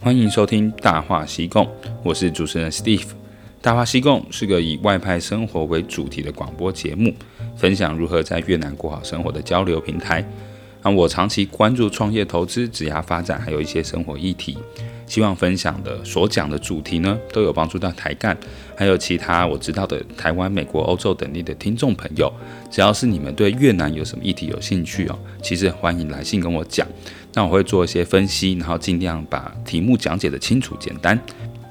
[0.00, 1.64] 欢迎收听《大话西贡》，
[2.04, 3.00] 我是主持人 Steve。
[3.60, 7.12] 《大话西贡》是个以外派生活为主题的广播节目，
[7.56, 10.24] 分享如何在越南过好生活的交流平台。
[10.82, 14.56] 那我长期关注创业、投资、职业发展，还有一些生活议题。
[15.08, 18.36] 希望分享的所讲的主题呢，都有帮助到台干，
[18.76, 22.32] 还有其他我知道的台湾、美国、欧洲等地的听众朋友。
[22.70, 26.86] 只要是你们对越南有什么议题有兴趣哦，其实欢迎来信跟我讲。
[27.34, 31.18] 那我会做一些分析，然后尽量把题目讲解得清楚简单。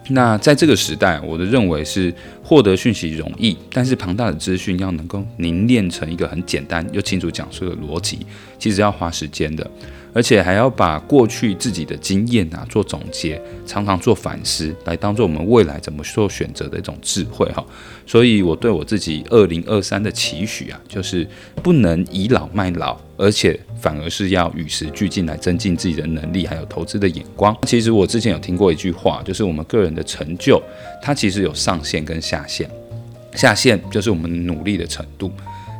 [0.09, 8.26] 那在这个时代，我的认为是获得讯息容易，但是庞大的资讯要能够凝练成一个很简单又清楚讲述的逻辑，
[8.58, 9.70] 其实要花时间的。
[10.17, 17.63] 而且还要把过去自己的经验啊做总结，常常做反思，来当做我们未来怎么做选择的一种智慧哈。
[18.08, 21.27] 所以我对我自己二零二三的期许啊，就是
[21.61, 27.55] 不能倚老卖老，而且反而是要与时俱进来增进自己的能力，还有投资的眼光。
[27.67, 30.59] 其实我之前有听过一句话，就是我们个人的成就，
[30.99, 32.67] 它其实有上限跟下限，
[33.36, 35.31] 下限就是我们努力的程度。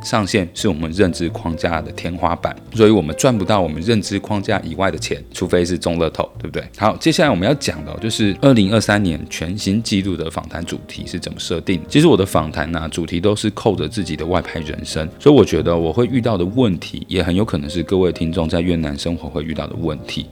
[0.08, 6.66] 上限是我们认知框架的天花板，所以我们赚不到我们认知框架以外的钱，除非是中乐透，对不对？
[6.78, 11.78] 好，接下来我们要讲的就是二零二三年全新纪录的访谈主题是怎么设定。
[11.90, 20.24] 其实我的访谈呢，主题都是扣着自己的外派人生，所以我觉得我会遇到的问题，也很有可能是各位听众在越南生活会遇到的问题。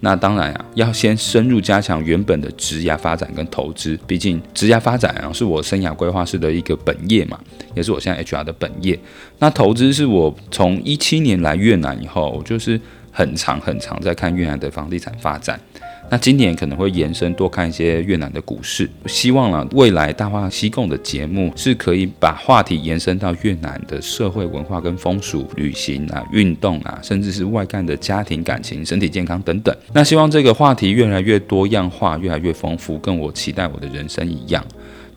[0.00, 7.38] 那当然啊，要先深入加强原本的职涯发展跟投资，毕竟职涯发展啊是我生涯规划师的一个本业嘛，
[7.74, 8.98] 也是我现在 HR 的本业。
[9.38, 12.80] 那投资是我从一七年来越南以后，我就是
[13.12, 15.60] 很长很长在看越南的房地产发展。
[16.10, 29.74] 那今年可能会延伸多看一些越南的股市，希望呢未来大话西贡的节目是可以把话题延伸到越南的社会文化跟风俗、旅行啊、运动啊，甚至是外干的家庭感情、身体健康等等。
[29.92, 34.64] 那希望这个话题越来越多样化，越来越丰富，跟我期待我的人生一样。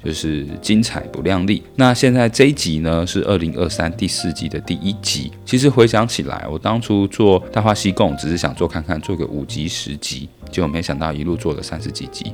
[0.04, 1.64] 就是精彩不亮丽。
[1.76, 5.32] 那现在这一集呢，是二零二三第四季的第一集。
[5.46, 12.34] 其实回想起来，我当初做大话西贡，只是想做看看，做个五集十集，结果没想到一路做了三十几集，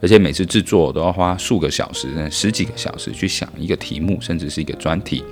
[0.00, 5.24] 而且每次制作都要花数个小时，十几个小时去想一个题目，甚至是一个专题。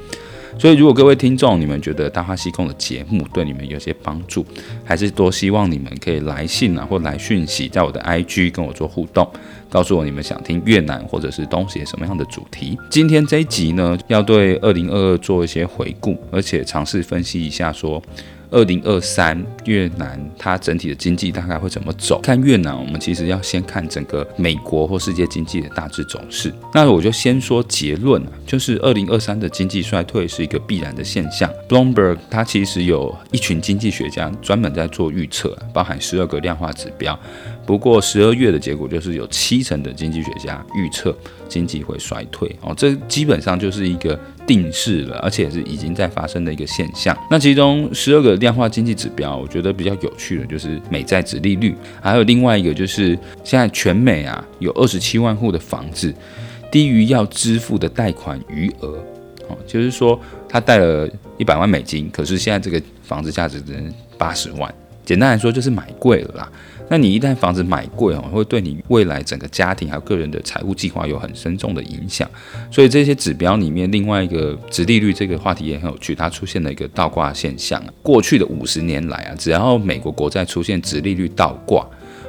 [0.59, 4.47] 所以，如果各位听众你们觉得大话西贡的节目对你们有些帮助，
[4.85, 9.31] 还是多希望你们可以来信啊，或来讯息，在我的 IG 跟我做互动，
[9.69, 12.79] 告诉我你们想听越南或者是东协什么样的主题。
[12.91, 18.03] 今天这一集呢，要对二零二二做一些回顾，而且尝试分析一下说。
[18.51, 22.21] 二零二三越南它整体的经济大概会怎么走？
[22.21, 26.53] 看越南，我们其实要先看整个美国或世界经济的大致走势。
[26.73, 31.51] 那我就先说结论，就是二零二三的经济衰退是一个必然的现象。
[31.69, 37.19] Bloomberg 它其实有一群经济学家专门在做预测，包含十二个量化指标。
[37.65, 41.13] 不过十二月的结果就是有七成的经济学家预测
[41.49, 47.17] 经济会衰退哦，这基本上就是一个定势了，而且是已经在发生的一个现象。
[47.31, 56.15] 那其中十二个量化经济指标，我觉得比较有趣的就是美债殖利率，还有另外一个就是现在全美啊有二十七万户的房子
[56.71, 58.99] 低于要支付的贷款余额
[59.49, 60.19] 哦，就是说
[60.49, 61.09] 他贷了
[61.39, 64.73] 一百万美金，可是现在这个房子价值只能八十万，
[65.05, 66.53] 简单来说就是买贵了啦。
[66.89, 72.31] 那你一旦房子买贵哦，会对你未来整个家庭还有个人的财务计划有很深重的影响。
[72.71, 77.83] 所以这些指标里面，另外一个殖利率这个话题也很有趣，它出现了一个倒挂现象。
[78.03, 81.85] 过去的五十年来啊，只要美国国债出现殖利率倒挂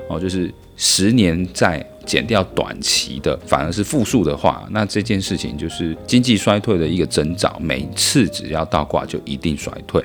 [0.09, 7.55] 哦，就是十年债减掉短期的反而是负数的话，那这件事情就是经济衰退的一个征兆。
[7.61, 10.03] 每次只要倒挂就一定衰退。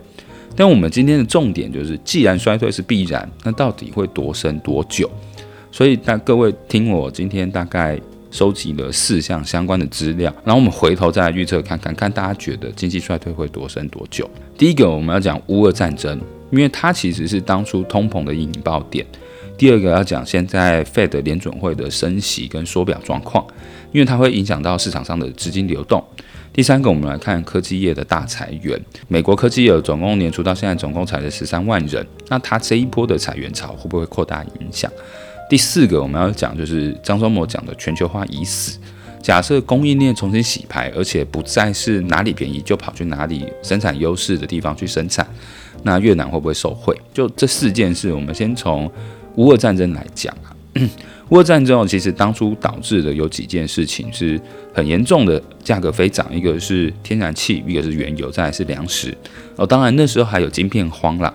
[0.55, 5.11] 但我们今天的重点就是，既然衰退是必然，那到底会多深多久？
[5.71, 7.99] 所以，大各位听我今天大概
[8.31, 14.29] 收集了四项相关的资料，然后我们回头再来预测看看，看大家觉得经济衰退会多深多久？
[14.59, 16.21] 第一个，我们要讲乌俄战争，
[16.51, 19.07] 因为它其实是当初通膨的引爆点。
[19.57, 23.47] 第二个要讲现在 Fed 联准会的升息跟缩表状况，
[23.93, 26.03] 因为它会影响到市场上的资金流动。
[26.53, 28.79] 第三个，我们来看科技业的大裁员。
[29.09, 34.93] 美国科技业总共年初到现在总共裁了十三万人，那它这一波的裁员潮会不会扩大影响？
[35.49, 38.79] 第四个，我们要讲就是张忠谋讲的全球化已死。
[39.23, 45.27] 假设供应链重新洗牌，而且不再是哪里便宜就跑去哪里生产优势的地方去生产，
[45.85, 46.95] 那越南会不会受惠？
[47.15, 48.91] 就这四件事，我们先从
[49.37, 50.53] 乌俄战争来讲啊。
[51.33, 54.39] 乌俄战争其实当初导致的有几件事情是
[54.75, 59.17] 很严重的，价格飞涨，一个是天然气，一个是原油，再来是粮食。
[59.57, 61.35] 哦，当然那时候还有晶片荒啦。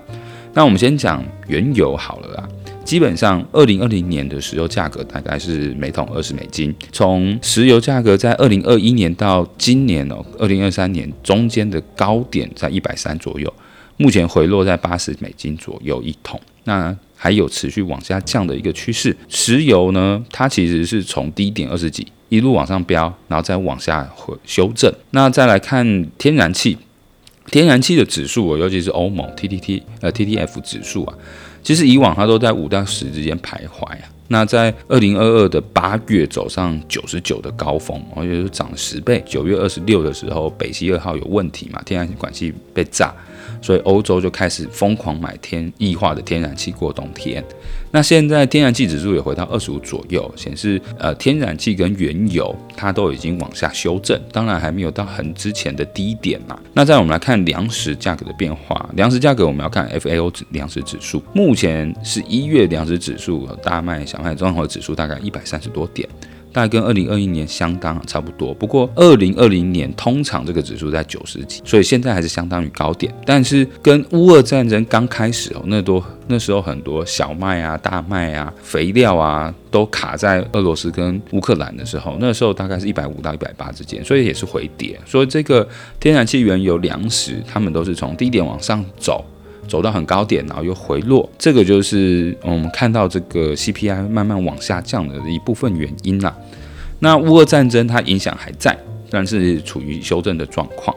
[0.53, 2.47] 那我们先讲原油好了啦。
[2.85, 6.73] 基本上二零二零年的石油价格大概是每桶二十美金。
[6.91, 13.51] 从石油价格在二零二一年到今年哦，二零二三年中间的高点在一百三左右，
[13.97, 16.39] 目前回落在八十美金左右一桶。
[16.65, 19.17] 那还有持续往下降的一个趋势。
[19.27, 24.93] 石油呢，它其实是从低点二十几一路往上飙，然后再往下回修正。
[25.11, 26.77] 那再来看天然气，
[27.47, 31.17] 天然气的指数，尤其是欧盟 T T T 呃 T T F 指数啊，
[31.63, 34.09] 其实以往它都在五到十之间徘徊啊。
[34.29, 39.23] 那在二零二二的八月走上九十九的高峰，而且是涨了十倍。
[39.25, 43.13] 九月二十六的时候，北溪二号有问题嘛，天然气管系被炸。
[43.59, 47.43] 所以欧洲就开始疯狂买天异化的天然气过冬天。
[47.91, 56.59] 那现在天然气指数也回到二十五左右，显示呃天然气跟原油它都已经往下修正，当然还没有到很之前的低点啦。
[56.73, 66.07] 那再我们来看粮食价格的变化，粮食价格我们要看 FAO 粮食指数，目前是一月粮食指数，大麦、小麦综合指数大概一百三十多点。
[66.57, 73.13] 大概跟二零二一年相当差不多，不过二零二零年通常这个指数在九十几，所以现在还是相当于高点。
[73.27, 84.99] 但是跟乌俄战争刚开始哦，那多那时候很多小麦啊、大麦啊、肥料啊都卡在俄罗斯跟乌克兰的时候，那时候大概是一百五到一百八之间，所以也是回跌。
[85.05, 85.69] 所以这个
[85.99, 89.23] 天然气、原油、粮食，他们都是从低点往上走。
[89.67, 96.35] 走到很高点，然后又回落，这个就是我们看到这个 CPI 慢慢往下降的一部分原因啦。
[96.99, 98.77] 那乌俄战争它影响还在，
[99.09, 100.95] 但是处于修正的状况。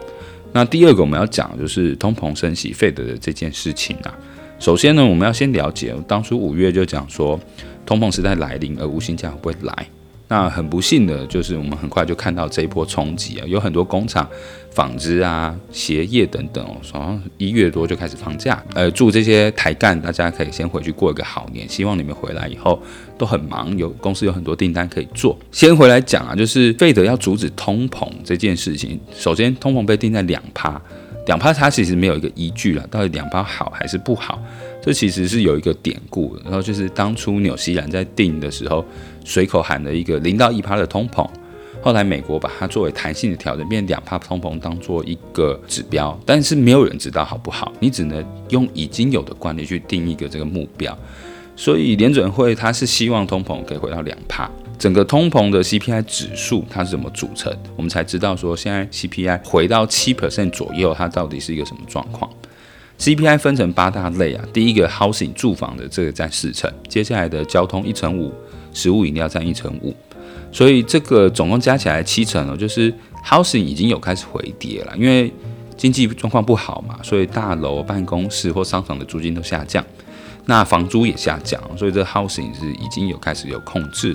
[0.52, 4.16] 那第二个我们要讲的就是通膨升息费德的这件事情啊。
[4.58, 7.38] 首先呢，我们要先了解，当初五月就讲说
[7.84, 9.86] 通膨时代来临，而无薪假会不会来？
[10.30, 14.24] 那很不幸的就是，我们很快就看到这一波冲击啊，有很多工厂、
[14.70, 18.62] 纺织啊、鞋业等等哦，好像一月多就开始放假。
[18.74, 22.80] 呃，祝这些台干大家可以先回去过一个好年，希望你们回来以后
[23.18, 25.36] 都很忙，有公司有很多订单可以做。
[25.50, 30.80] 先回来讲啊，就是费德要阻止通膨这件事情，首先通膨被定在两趴，
[31.26, 34.40] 两趴它其实没有一个依据了，到底两趴好还是不好？
[34.82, 38.84] 这其实是有一个典故，然后就是当初纽西兰在定的时候，
[39.24, 41.28] 随口喊了一个零到一趴的通膨，
[41.82, 50.96] 后来美国把它作为弹性的调整，变两趴通膨当做一个指标，但是没有人知道好不好，你只能用已经有的惯例去定一个这个目标，
[51.54, 62.30] 所以联准会它是希望通膨可以回到两趴，整个通膨的 CPI 指数它是怎么组成，我们才知道说现在 CPI 回到七 percent 左右，它到底是一个什么状况。
[63.00, 68.30] CPI 分成八大类啊，第一个 housing 住房的这个占四成，接下来的交通一成五，
[68.74, 69.96] 食物饮料占一成五，
[70.52, 72.92] 所以这个总共加起来七成哦，就是
[73.24, 75.32] housing 已经有开始回跌了，因为
[75.78, 79.82] 经济状况不好嘛，所以大楼、办公室或商场的租金都下降，
[80.44, 84.14] 那房租也下降，所以这 housing 是已经有开始有控制。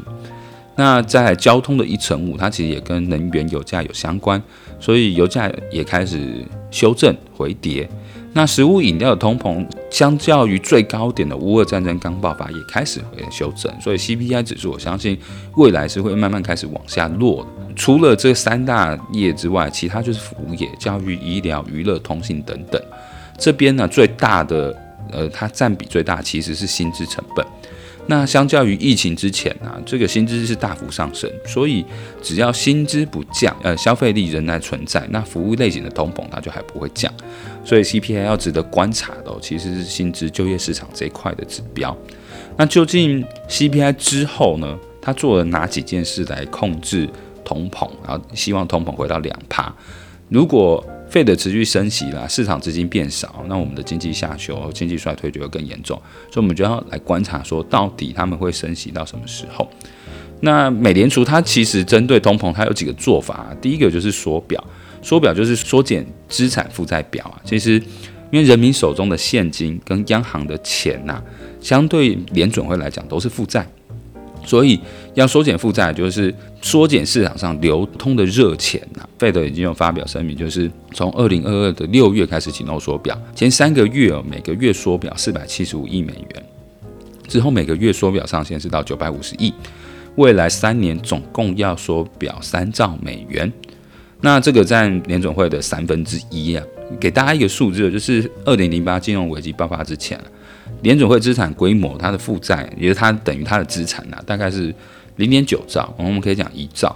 [0.75, 4.39] 那在交通的一成五，它其实也跟能源油价有相关，
[4.85, 7.89] 所以油价也开始修正回跌。
[8.33, 15.17] 那食物饮料的通膨，相较于最高点的乌俄战争刚爆发，也开始回修正，所以 CPI 指数，我相信
[15.55, 17.73] 未来是会慢慢开始往下落的。
[17.75, 22.79] 除了这三大业之外，其他就是服务业、教育、医疗、娱乐、通信等等。
[23.39, 24.77] 这边呢，最大的，
[25.11, 27.43] 呃，它占比最大其实是薪资成本。
[28.07, 31.83] 那相较于疫情之前啊，这个薪资是大幅上升，所以
[32.21, 37.11] 只要薪资不降，呃，消费力仍然存在，那服务类型的通膨它就还不会降。
[37.63, 41.97] 所以 CPI 要值得观察的，其实是薪资就业市场这一块的指标。
[42.57, 47.09] 那究竟 CPI 之后呢，它做了哪几件事来控制
[47.43, 49.73] 通膨，然后希望通膨回到两趴？
[50.29, 50.85] 如果
[51.15, 55.97] 费的持续升息啦，市场资金变少，那我们的经济下修、经济衰退就会更严重。
[56.29, 59.65] 所以，我们就要来观察，说到底他们会升息到什么时候？
[60.41, 63.55] 那美联储它其实针对通膨，它有几个做法。
[63.61, 64.61] 第一个就是缩表，
[65.01, 67.39] 缩表就是缩减资产负债表啊。
[67.45, 67.81] 其实，
[68.29, 71.23] 因为人民手中的现金跟央行的钱呐、
[71.61, 73.65] 相对联准会来讲都是负债。
[74.45, 74.79] 所以
[75.13, 79.07] 要缩减负债，就是缩减市场上流通的热钱呐。
[79.17, 86.43] 费德已经有发表声明，就是从二零二二的六月开始启动缩表，前三个月哦，每个月缩表四百七十五亿美元，
[87.27, 89.53] 之后每个月缩表上限是到九百五十亿，
[90.15, 93.51] 未来三年总共要缩表三兆美元。
[94.21, 96.63] 那这个占联总会的三分之一啊。
[96.99, 100.19] 给大家一个数字，就是二零零八金融危机爆发之前。
[100.85, 104.71] 联准会资产规模，它的负债也是它等于它的资产呐，大概是
[105.15, 106.95] 零点九兆，我们可以讲一兆。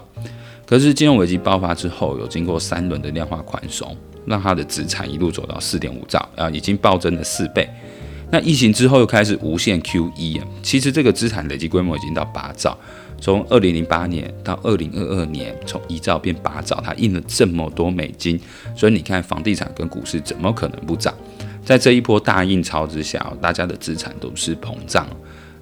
[0.67, 7.67] 可是金融危机爆发之后，有经过三轮的量化宽松，让它的资产一路走到四点五兆啊，已经暴增了四倍。
[8.29, 12.77] 那疫情之后又开始无限 QE，其实这个资产累积规模已经到八兆，
[13.19, 18.39] 从二零零八年到二零二二年，从一兆变八兆，它印了这么多美金，
[18.75, 21.11] 所以你看房地产跟股市怎么可能不涨？
[21.69, 25.07] 在这一波大印钞之下，大家的资产都是膨胀，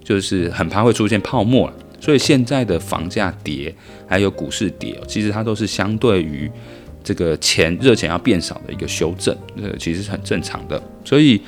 [0.02, 1.70] 就是很怕会出现泡沫。
[2.00, 3.76] 所以现在的房价跌，
[4.08, 6.50] 还有股市跌，其实它都是相对于
[7.04, 10.82] 这个钱热钱要变少的一个修正，呃，其实是很正常的。
[11.04, 11.42] 所以。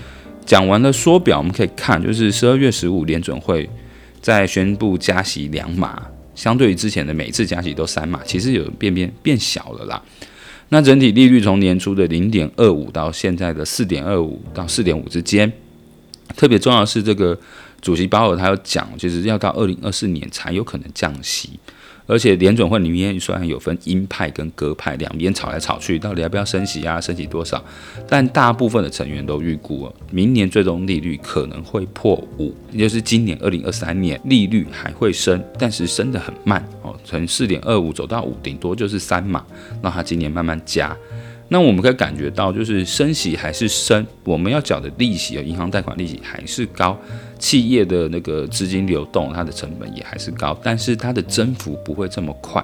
[0.45, 3.69] 讲完了缩表，我们可以看，就是十二月十五联准会
[4.19, 6.01] 在宣布加息两码，
[6.33, 10.01] 相对于之前的每次加息都三码，其实有变变变小了啦。
[10.69, 15.51] 那整体利率从年初的零点二五到现在的四点二五到四点五之间，
[16.35, 17.37] 特别重要的是这个
[17.81, 21.59] 主席鲍尔他有讲，就是要到二零二四年才有可能降息。
[22.09, 26.99] 而且联准会里面虽然有分鹰派跟鸽派，两边吵来吵去，到底要不要升息啊？
[26.99, 27.63] 升息多少？
[28.07, 39.45] 但大部分的成员都预估了，明年最终利率可能会破五，也就是今年二零二三年利率还会升，但是升得很慢哦，从四点二五走到五，顶多就是三嘛，
[39.83, 40.97] 那它今年慢慢加。
[41.51, 46.95] 那我们可以感觉到，就是升息还是升，我们要缴的利息啊，银行贷款利息还是高，
[47.39, 52.63] 企业的那个资金流动，它的成本也还是高，但是它的增幅不会这么快。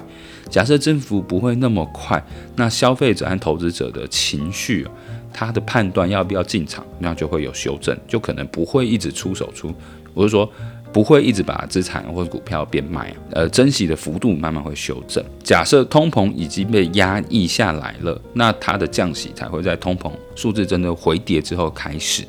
[0.49, 2.23] 假设增幅不会那么快，
[2.55, 4.85] 那消费者和投资者的情绪，
[5.33, 9.73] 他的判断要不要进场，那就会有修正，就可能不会一直出手出，
[10.13, 10.47] 我是说。
[10.93, 15.21] 不会一直把资产或者股票变卖，呃，珍惜的幅度慢慢会修正。
[15.43, 22.23] 假设通膨已经被压抑下来了，那它的降息才会在通膨数字真的回跌之后开始。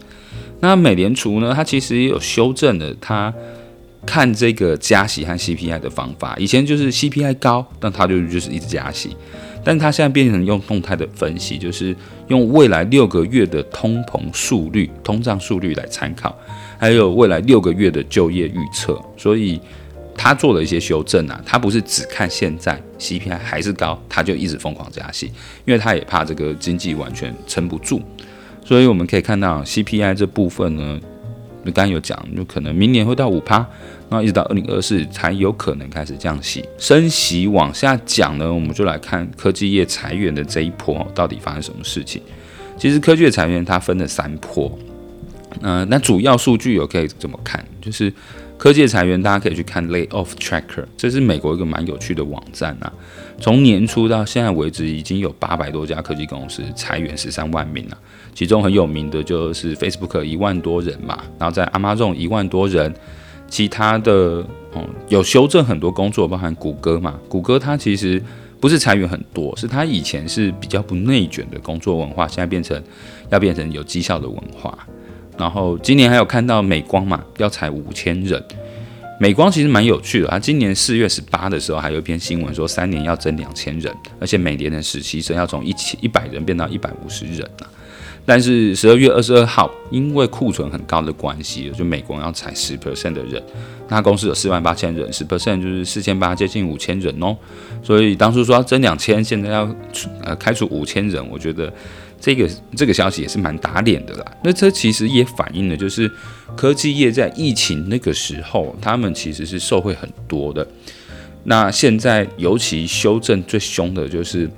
[0.61, 3.33] 那美联储呢，它其实也有修正了它
[4.05, 6.37] 看这个加息和 CPI 的方法。
[6.39, 9.17] 以前就是 CPI 高，那它就就是一直加息，
[9.65, 11.95] 但它现在变成用动态的分析，就是
[12.29, 16.37] 用未来六个月的通膨速率、通胀速率来参考。
[16.79, 19.59] 还有未来六个月的就业预测，所以
[20.15, 25.33] 他做了一些修正啊，他不是只看现在 CPI 还是高，他就一直疯狂加息，
[25.65, 28.03] 因为他也怕这个经济完全撑不住，
[28.67, 31.01] 所以我们可以看到 CPI 这部分呢，
[31.67, 33.59] 刚刚有讲，就可能明年会到五趴，
[34.11, 42.21] 然后一直到二零二四才有可能开始降息，升息往下讲呢，我们就来看科技业裁员的这一波到底发生什么事情。
[42.77, 44.77] 其实科技业裁员它分了三波。
[45.63, 47.65] 嗯、那主要数据有可以怎么看？
[47.81, 48.13] 就是
[48.59, 52.93] 科技的裁员，大家可以去看 Layoff Tracker，这是美国一个蛮有趣的网站啊。
[53.39, 57.99] 从年初到现在为止，已经有八百多家科技公司裁员十三万名了，
[58.35, 62.93] 其中很有名的就是 Facebook 一万多人嘛，然后在 Amazon 一万多人，
[63.47, 68.23] 其他的嗯有修正很多工作，包含谷歌嘛，谷歌它其实
[68.59, 72.83] 不是裁员很多，是它以前是比较不内卷的工作文化，现在变成
[73.29, 74.77] 要变成有绩效的文化。
[75.37, 78.43] 然后今年还有看到美光嘛，要裁五千人。
[79.19, 87.67] 美光其实蛮有趣的，它今年四月十八的时候还有一篇新闻说，三年要增两千人，而且每年的实习生要从一千一百人变到一百五十人啊。
[88.27, 93.43] 但是十二月二十二号，因为库存很高的关系，就美光要裁十 percent 的人。
[93.89, 97.35] 那公司有四万八千人，十 percent 就是四千八，接近五千人哦。
[97.83, 99.75] 所以当初说要增两千，现在要
[100.23, 101.73] 呃开除五千人，我觉得。
[102.21, 104.25] 这个这个消息也是蛮打脸的啦。
[104.43, 106.11] 那这其实也反映了，就是
[106.57, 110.67] 科技业在疫情那个时候，他们其实是受惠很多的。
[111.45, 114.51] 那现在尤其修正最凶的就是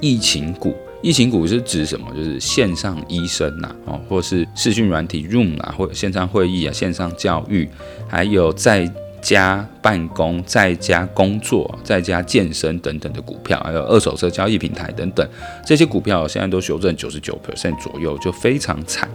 [0.00, 0.74] 疫情股。
[1.02, 2.06] 疫情股是指什么？
[2.16, 7.68] 就是线上医生呐，哦，或是视讯软体 Room 啊，或者线上会议啊，线上教育，
[8.08, 8.90] 还有在。
[9.22, 15.26] 家办公、在家工作、在家健身等等的股票，还有二手车交易平台等等，
[15.64, 19.08] 这些股票现在都修正九十九 percent 左右，就非常惨。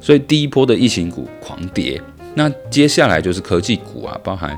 [0.00, 2.02] 所以第一波的疫情股狂跌，
[2.34, 4.54] 那接下来就是科技股啊，包含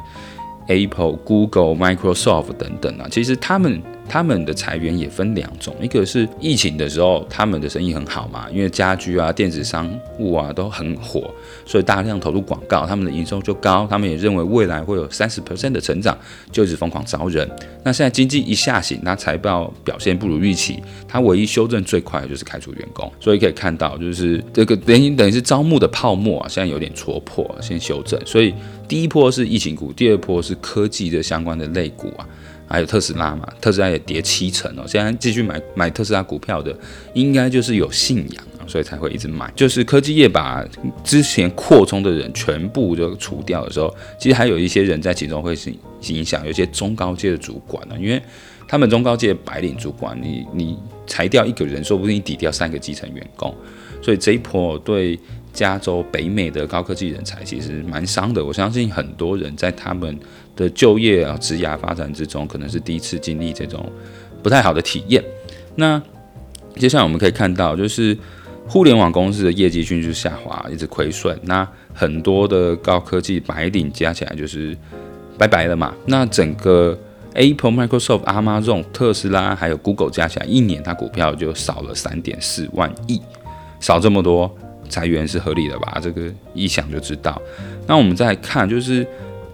[0.67, 3.81] Apple、Google、Microsoft 等等啊，其实他们。
[4.08, 11.30] 他们的裁员也分两种，一个是疫情的时候，他们的生意很好嘛，因为家居啊、电子商务啊都很火，
[11.64, 13.86] 所以大量投入广告，他们的营收就高。
[13.90, 16.16] 他们也认为未来会有三十 percent 的成长，
[16.50, 17.48] 就一直疯狂招人。
[17.84, 23.10] 那现在经济一下行，那财报表现不如预期，他唯一修正最快的就是开除员工。
[23.20, 28.20] 所以可以看到，就是这个等于等于是招募的泡沫啊，现在有点戳破，先修正。
[28.25, 28.54] 所以
[28.88, 32.26] 第一波是疫情股，第二波是科技的相关的类股啊。
[32.68, 34.85] 还有特斯拉嘛，特斯拉也跌七成哦。
[34.87, 36.76] 现在继续买买特斯拉股票的，
[37.14, 39.52] 应该就是有信仰，所以才会一直买。
[39.54, 40.64] 就是科技业把
[41.04, 45.73] 之前扩充的人全部就除掉的时候，其实还有一些人在其中会是
[46.08, 48.20] 影响，有些中高阶的主管呢，因为
[48.68, 53.54] 他们中高阶白领主管，你你裁掉一个人，说不定抵掉三个基层员工。
[54.06, 55.18] 所以这一波对
[55.52, 58.44] 加州北美的高科技人才其实蛮伤的。
[58.44, 60.16] 我相信很多人在他们
[60.54, 63.84] 的就业啊、职涯发展之中，可能是第一次经历这种
[64.44, 65.20] 不太好的体验。
[65.75, 66.00] 那
[66.76, 68.16] 接下来我们可以看到，就是
[68.68, 71.36] 互联网公司的业绩迅速下滑，一直亏损。
[71.42, 74.78] 那很多的高科技白领加起来就是
[75.36, 75.92] 拜拜了嘛。
[76.06, 76.96] 那整个
[77.34, 83.20] Apple、Microsoft、Amazon、特斯拉还有 Google 加起来，一年它股票就少了三点四万亿，
[83.80, 84.50] 少这么多，
[84.88, 85.99] 裁员是合理的吧？
[86.02, 87.40] 这个一想就知道。
[87.87, 89.06] 那我们再看，就是。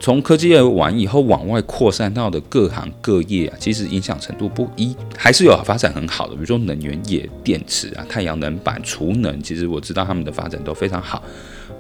[0.05, 11.23] 从科技业完以后往外扩散到的各行各业啊，其实影响程度不一，还是有发展很好的，比如说能源业、电池啊、太阳能板、储能，其实我知道他们的发展都非常好。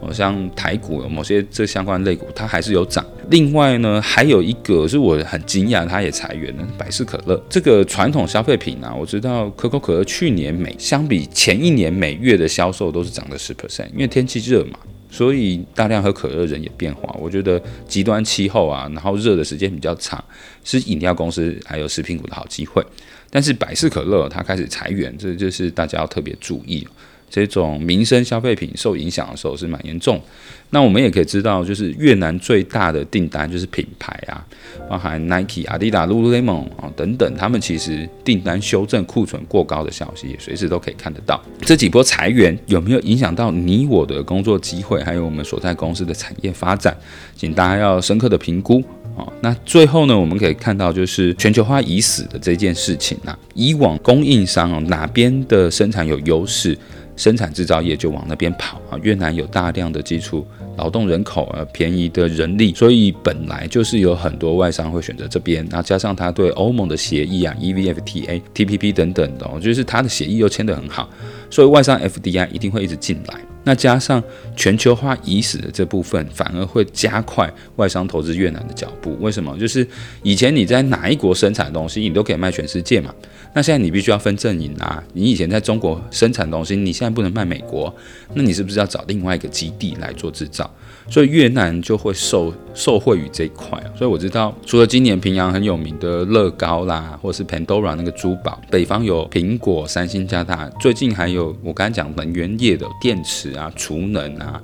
[0.02, 3.06] 我像台股有某些这相关类股，它还是有涨。
[3.30, 14.78] 另外呢，还有一个是我很惊讶，它也裁员了，百事可乐这个传统消费品啊，我知道可口可乐去年每相比前一年每月的销售都是涨了十 percent，因为天气热嘛。
[15.08, 20.24] 所以大量喝可乐人也变化，我觉得极端气候啊，然后热的时间比较长，
[20.64, 22.82] 是饮料公司还有食品股的好机会。
[23.28, 26.88] 但是百事可乐它开始裁员，这就是大家要特别注意。
[27.32, 30.20] 这种民生消费品受影响的时候是蛮严重。
[30.68, 34.44] 那我们也可以知道，就是越南最大的订单就是品牌啊，
[34.88, 41.42] 包含 Nike、阿迪达、Lululemon 啊等等，他们其实订单修正库存过高的消息，也随时都可以看得到。
[41.60, 46.96] 这几波裁员有没有影响到你我的工作机会，还有我们所在公司的产业发展？
[47.36, 48.82] 请大家要深刻的评估
[49.14, 49.28] 啊。
[49.42, 56.78] 那最后呢，我们可以看到就是全球化已死的这件事情啊，以往供应商哪边的生产有优势？
[57.16, 58.98] 生产制造业就往那边跑啊！
[59.02, 65.64] 越南有大量的基础劳动人口呃，便宜的人力，所以本来就是有很多外商会选择这边。
[65.70, 71.08] 然后加上他对欧盟的协议啊，EVFTA、TPP 等等的，哦就是他的协议又签得很好，
[71.50, 73.40] 所以外商 FDI 一定会一直进来。
[73.64, 74.22] 那加上
[74.56, 79.16] 全球化已死的这部分，反而会加快外商投资越南的脚步。
[79.20, 79.56] 为什么？
[79.58, 79.86] 就是
[80.22, 83.14] 以前你在哪一国生产东西，你都可以卖全世界嘛。
[83.54, 85.02] 那现在你必须要分阵营啊！
[85.12, 87.94] 你以前在中国生产东西，你现在不能卖美国，
[88.34, 90.68] 那你是不是要找另外一个基地来做制造？
[91.10, 93.78] 所以越南就会受受惠于这一块。
[93.96, 103.52] 所以我知道，除了今年平阳很有名的乐高啦，或是 Pandora 那个珠宝，北方有苹果、三星、加大，最近还有我刚才讲能源业的电池。
[103.52, 104.60] 啊，储能啊，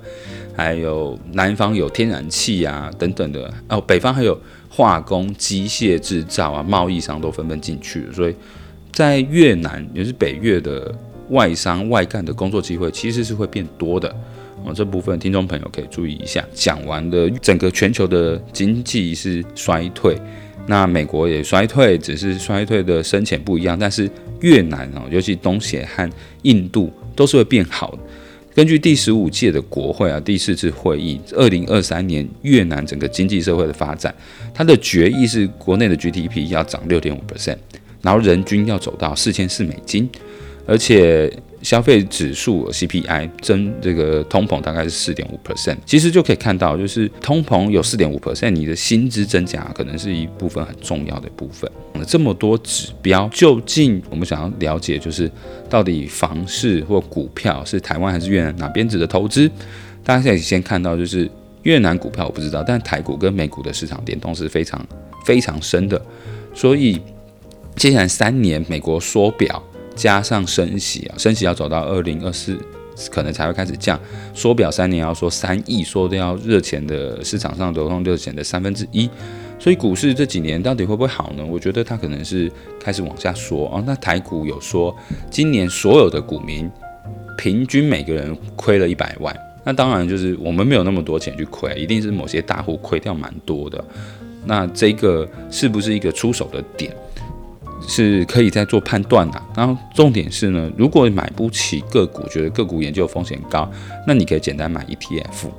[0.55, 4.35] 还有南方有天然气啊等等的哦，北方还有
[4.67, 8.35] 化工、机械制造啊，贸易商都纷纷进去，所以
[8.91, 10.91] 在越南也是北越的
[11.29, 14.13] 外商外干的工作机会其实是会变多的
[14.65, 14.73] 哦。
[14.73, 16.45] 这部分听众朋友可以注意一下。
[16.53, 20.17] 讲完的，整个全球的经济是衰退，
[20.67, 24.09] 那美国也衰退，只是衰退的深浅不一样，但是
[24.41, 26.09] 越南哦，尤其东协和
[26.43, 27.99] 印度都是会变好的。
[28.53, 34.13] 根据第十五届的国会啊，第四次会议，二零二三年越南整个经济社会的发展，
[34.53, 37.57] 它的决议是国内的 GDP 要涨六点五 percent，
[38.01, 40.09] 然后人均要走到四千四美金，
[40.65, 41.31] 而且。
[41.61, 51.69] 消费指数 CPI 增这个通膨大概是四点五 percent，其实就可以看到，就是通膨有四点五 percent，你的薪资增加可能是一部分很重要的部分。
[51.93, 55.29] 那这么多指标，究竟我们想要了解，就是
[55.69, 59.49] 到底房市或股票是台湾还是越南哪边值得投资？
[60.03, 61.29] 大家可以先看到，就是
[61.63, 64.83] 越南股票我不知道，但台股跟美股的市场联动是非常
[65.25, 66.01] 非常深的，
[66.53, 67.01] 所以
[67.75, 69.61] 接下来三年美国缩表。
[69.99, 72.57] 加上升息啊，升息要走到二零二四，
[73.11, 73.99] 可能才会开始降。
[74.33, 79.09] 缩表三年要说三亿，缩掉热钱的市场上流动热钱的三分之一，
[79.59, 81.45] 所以股市这几年到底会不会好呢？
[81.45, 83.83] 我觉得它可能是开始往下缩啊。
[83.85, 84.95] 那台股有说，
[85.29, 86.71] 今年所有的股民
[87.37, 93.83] 平均每个人亏了一百万，那当然就是我们没有那么多钱去亏，一定是某些大户亏掉蛮多的。
[94.45, 96.95] 那这个是不是一个出手的点？
[97.89, 99.41] 是可以再做判断的。
[99.55, 103.69] 然后重点是呢，如果买不起个股，觉得个股研究风险高，
[104.07, 105.49] 那你可以简单买 ETF，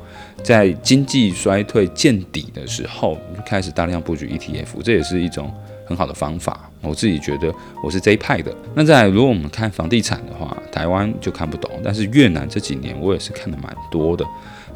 [0.42, 5.52] 在经济衰退见底的时候，开始大量布局 ETF，这也是一种
[5.84, 6.70] 很好的方法。
[6.82, 7.52] 我自己觉得
[7.84, 8.54] 我是这一派的。
[8.74, 14.24] 那在，如果我们看房地产的话，台湾就看不懂，但是越南这几年我也是看的蛮多的。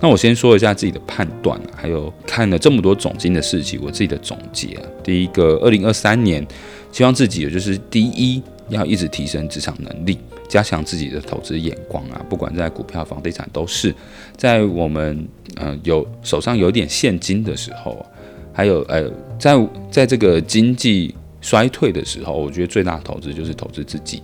[0.01, 4.83] 那我先说一下自己的判断，还有看了这么多总经的事情，我自己的总结啊。
[5.03, 6.47] 第一个，二零二三年。
[6.95, 10.17] 希望自己也就是第一，要一直提升职场能力，
[10.49, 13.93] 加强自己的投资眼光啊，不管在股票、房地产都是。
[14.37, 15.27] 在我们
[15.57, 18.07] 呃有手上有点现金的时候，
[18.53, 24.23] 还有呃在在这个经济衰退的时候，我觉得最大的投资就是投资自己。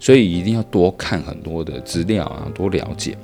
[0.00, 3.16] 所以一定要多看很多的资料啊，多了解。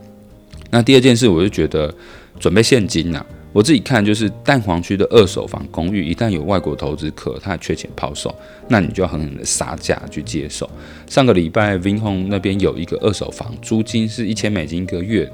[0.70, 1.92] 那第二件事，我就觉得
[2.38, 3.26] 准备现金呐、啊。
[3.54, 8.34] 我自己看就是蛋黄区的二手房公寓，一旦有外国投资客，他缺钱抛售，
[8.66, 10.68] 那你就要狠狠的杀价去接手。
[11.06, 15.30] 上个礼拜 Vinhome 那边有一个二手房，租金是一千美金一个月，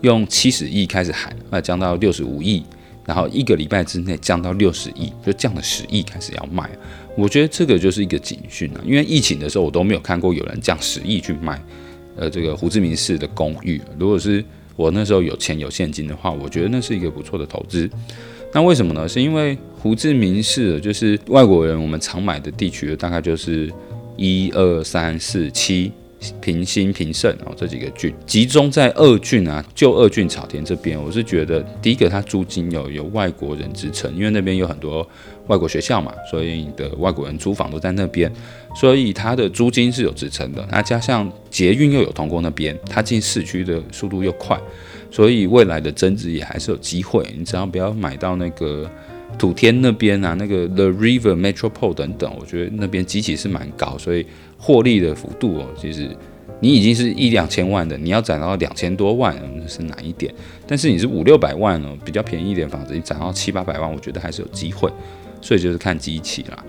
[0.00, 2.64] 用七十亿开始喊，那降到六十五亿，
[3.06, 6.68] 然后一个礼拜之内降到六十亿，就降了十亿开始要卖。
[7.16, 11.62] 我觉得这个就是一个警讯啊，因为疫情的时候我都没有看过有人降十亿去卖，
[12.16, 14.44] 呃，这个胡志明市的公寓，如果是。
[14.80, 17.88] 我那时候有钱有现金的话，我觉得那是一个不错的投资。
[18.54, 19.06] 那为什么呢？
[19.06, 23.70] 是因为胡志明市就是外国人我们常买的地区，大概就是
[24.16, 25.92] 一二三四七。
[26.40, 35.06] 平兴、平盛哦，这几个郡集中在二郡啊，旧二郡草田这边，我是觉得第一个它租金有有外国人支撑，因为那边有很多
[35.46, 38.30] 外国学校嘛，所以你的外国人租房都在那边，
[38.74, 40.66] 所以它的租金是有支撑的。
[40.70, 44.60] 那加上捷运又有通过那边，它进市区的速度又快，
[45.10, 47.26] 所以未来的增值也还是有机会。
[47.36, 48.90] 你只要不要买到那个
[49.38, 54.26] 土天那边啊，那个 The River Metropole 等等，我觉得那边基期是蛮高，所以。
[54.60, 56.14] 获利的幅度哦，其实
[56.60, 59.34] 你已经是一两千万的，你要涨到两千多万，
[59.66, 60.32] 是难一点。
[60.66, 64.92] 但是你是五六百万哦，比较便宜一点房子，你涨到七八百万，我觉得还是有机会。
[65.40, 66.64] 所以就是看机器啦。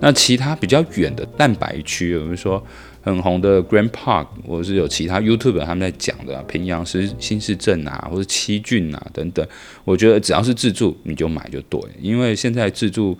[0.00, 2.60] 那其他比较远的蛋白区，比如说
[3.00, 9.46] 很红的 Grand Park，或是有其他 YouTube 他们在讲的平阳市新市镇啊，或者七郡啊等等，
[9.84, 13.16] 我觉得只要是自住你就买就对，因为现在自住。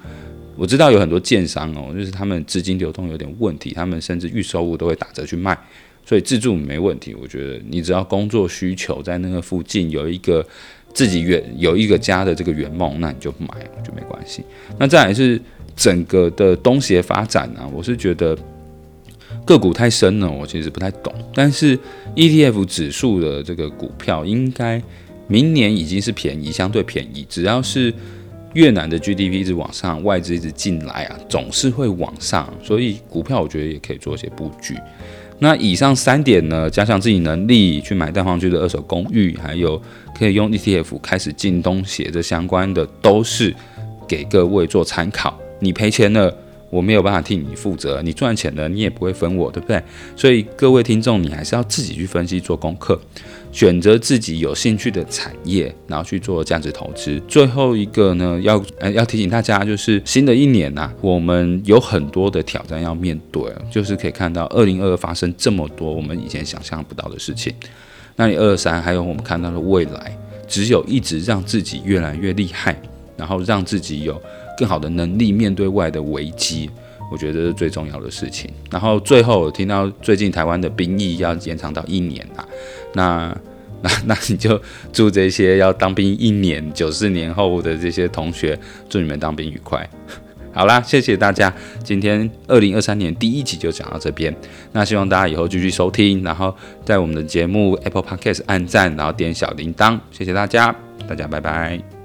[0.57, 5.57] 我知道有很多建商哦，就是他们资金流动有点问题，他们甚至预售物都会打折去卖，
[6.05, 7.15] 所以自住没问题。
[7.15, 10.45] 我觉得你只要工作需求在那个附近有一个
[10.95, 13.49] 自己圆有一个家的这个圆梦，那你就买
[13.85, 14.43] 就没关系。
[14.79, 15.41] 那再来是
[15.77, 18.37] 整个的东协发展呢、我是觉得
[19.45, 21.13] 个股太深了，我其实不太懂。
[21.35, 21.79] 但是
[22.15, 24.83] ETF 指数的这个股票应该
[25.29, 27.93] 明年已经是便宜，相对便宜，只要是。
[28.57, 34.75] 越南的 GDP 一直往上，外资一直进来啊，总是会往上，所以股票我觉得也可以做一些布局。
[35.39, 39.81] 那以上三点呢，加上自己能力去买蛋黄区的二手公寓，还有
[40.19, 43.55] 可以用 ETF 开始进东协这相关的，都是
[44.09, 45.39] 给各位做参考。
[45.61, 46.35] 你赔钱了，
[46.77, 49.83] 我没有办法替你负责；你赚钱了，你也不会分我，对不对？
[50.15, 53.01] 所以各位听众，你还是要自己去分析做功课。
[53.53, 57.19] 选择自己有兴趣的产业，然后去做价值投资。
[57.27, 67.55] 最后一个呢，要呃要提醒大家，就是新的一年呐、我们有很多的挑战要面对，就是可以看到二零二二发生这么多我们以前想象不到的事情。
[68.17, 70.15] 那你二三还有我们看到的未来，
[70.47, 72.79] 只有一直让自己越来越厉害，
[73.17, 74.21] 然后让自己有
[74.57, 76.71] 更好的能力面对外的危机，
[77.11, 78.51] 我觉得这是最重要的事情。
[78.71, 82.47] 然后最后我听到最近台湾的兵役要延长到一年啊。
[82.95, 83.37] 那
[83.83, 84.61] 那那你就
[84.93, 89.89] 祝这些要当兵一年、九四年后的这些同学，祝你们当兵愉快。
[90.53, 91.53] 好啦，谢谢大家，
[91.85, 94.35] 今天二零二三年第一集就讲到这边。
[94.73, 100.01] 那希望大家以后继续收听，然后在我们的节目 Apple Podcast 按赞，然后点小铃铛。
[100.11, 100.75] 谢谢大家，
[101.07, 101.96] 大家拜拜。